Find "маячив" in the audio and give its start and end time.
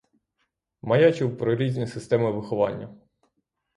0.81-1.37